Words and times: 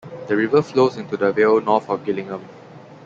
The 0.25 0.35
river 0.35 0.63
flows 0.63 0.97
into 0.97 1.15
the 1.15 1.31
vale 1.31 1.61
north 1.61 1.87
of 1.87 2.03
Gillingham. 2.03 2.43